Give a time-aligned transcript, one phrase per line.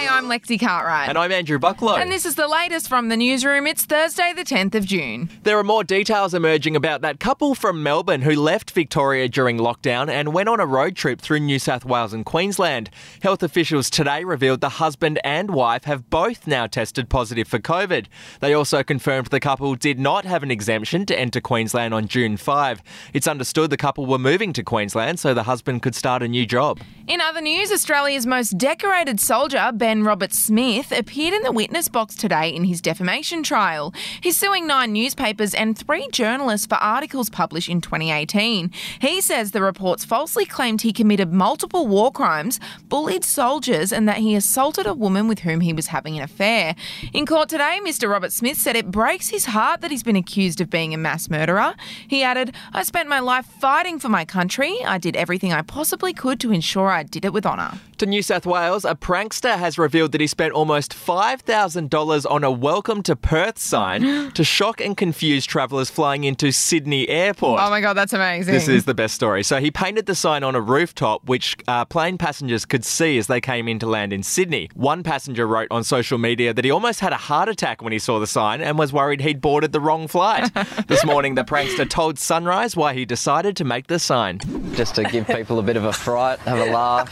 [0.00, 1.10] Hey, I'm Lexi Cartwright.
[1.10, 1.98] And I'm Andrew Bucklow.
[1.98, 3.66] And this is the latest from the newsroom.
[3.66, 5.28] It's Thursday, the 10th of June.
[5.42, 10.08] There are more details emerging about that couple from Melbourne who left Victoria during lockdown
[10.08, 12.88] and went on a road trip through New South Wales and Queensland.
[13.20, 18.06] Health officials today revealed the husband and wife have both now tested positive for COVID.
[18.40, 22.38] They also confirmed the couple did not have an exemption to enter Queensland on June
[22.38, 22.80] 5.
[23.12, 26.46] It's understood the couple were moving to Queensland so the husband could start a new
[26.46, 26.80] job.
[27.10, 32.50] In other news, Australia's most decorated soldier, Ben Roberts-Smith, appeared in the witness box today
[32.50, 33.92] in his defamation trial.
[34.20, 38.70] He's suing nine newspapers and three journalists for articles published in 2018.
[39.00, 44.18] He says the reports falsely claimed he committed multiple war crimes, bullied soldiers, and that
[44.18, 46.76] he assaulted a woman with whom he was having an affair.
[47.12, 48.08] In court today, Mr.
[48.08, 51.74] Roberts-Smith said it breaks his heart that he's been accused of being a mass murderer.
[52.06, 54.76] He added, I spent my life fighting for my country.
[54.86, 57.78] I did everything I possibly could to ensure I did it with honour.
[57.98, 62.50] To New South Wales, a prankster has revealed that he spent almost $5,000 on a
[62.50, 67.60] welcome to Perth sign to shock and confuse travellers flying into Sydney Airport.
[67.62, 68.54] Oh my God, that's amazing.
[68.54, 69.42] This is the best story.
[69.42, 73.26] So he painted the sign on a rooftop, which uh, plane passengers could see as
[73.26, 74.70] they came in to land in Sydney.
[74.74, 77.98] One passenger wrote on social media that he almost had a heart attack when he
[77.98, 80.50] saw the sign and was worried he'd boarded the wrong flight.
[80.86, 84.38] this morning, the prankster told Sunrise why he decided to make the sign.
[84.80, 87.10] Just to give people a bit of a fright, have a laugh.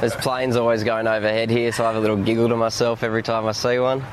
[0.00, 3.22] There's planes always going overhead here, so I have a little giggle to myself every
[3.22, 4.04] time I see one.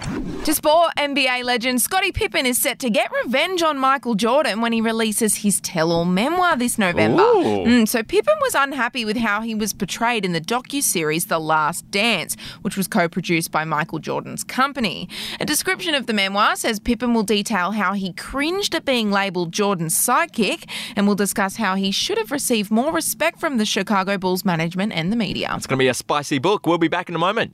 [0.45, 4.71] To sport, NBA legend Scottie Pippen is set to get revenge on Michael Jordan when
[4.71, 7.23] he releases his tell-all memoir this November.
[7.23, 11.91] Mm, so Pippen was unhappy with how he was portrayed in the docu-series The Last
[11.91, 15.09] Dance, which was co-produced by Michael Jordan's company.
[15.41, 19.51] A description of the memoir says Pippen will detail how he cringed at being labelled
[19.51, 24.17] Jordan's sidekick and will discuss how he should have received more respect from the Chicago
[24.17, 25.51] Bulls management and the media.
[25.55, 26.67] It's going to be a spicy book.
[26.67, 27.53] We'll be back in a moment.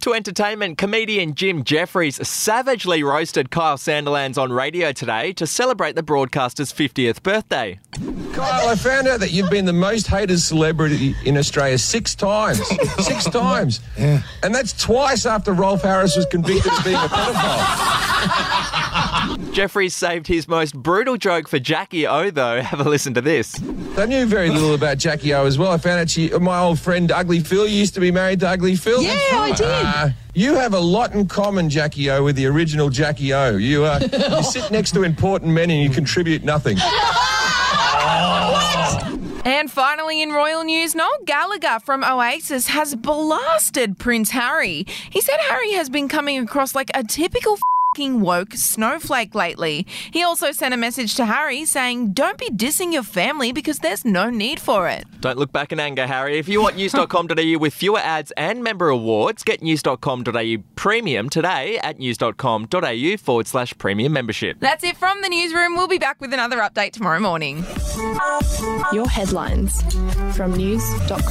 [0.00, 6.02] To entertainment, comedian Jim Jeffries savagely roasted Kyle Sandilands on radio today to celebrate the
[6.02, 7.78] broadcaster's 50th birthday.
[8.32, 12.66] Kyle, I found out that you've been the most hated celebrity in Australia six times.
[13.04, 13.80] six times.
[13.98, 14.22] Yeah.
[14.42, 18.66] And that's twice after Rolf Harris was convicted of being a pedophile.
[19.52, 22.60] Jeffries saved his most brutal joke for Jackie O, though.
[22.62, 23.60] Have a listen to this.
[23.96, 25.72] I knew very little about Jackie O as well.
[25.72, 28.76] I found out she, my old friend Ugly Phil used to be married to Ugly
[28.76, 29.02] Phil.
[29.02, 29.66] Yeah, I did.
[29.66, 33.56] Uh, you have a lot in common, Jackie O, with the original Jackie O.
[33.56, 33.98] You, uh,
[34.36, 36.78] you sit next to important men and you contribute nothing.
[39.42, 44.86] And finally, in royal news, Noel Gallagher from Oasis has blasted Prince Harry.
[45.08, 49.84] He said Harry has been coming across like a typical fing woke snowflake lately.
[50.12, 54.04] He also sent a message to Harry saying, Don't be dissing your family because there's
[54.04, 55.04] no need for it.
[55.20, 56.38] Don't look back in anger, Harry.
[56.38, 61.98] If you want news.com.au with fewer ads and member awards, get news.com.au premium today at
[61.98, 64.58] news.com.au forward slash premium membership.
[64.60, 65.74] That's it from the newsroom.
[65.76, 67.64] We'll be back with another update tomorrow morning.
[68.92, 69.82] Your headlines
[70.36, 71.30] from news.com.au.